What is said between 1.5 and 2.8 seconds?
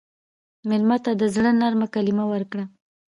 نرمه کلمه ورکړه.